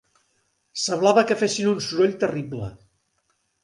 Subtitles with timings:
[0.85, 2.75] Semblava que fessin un soroll terrible.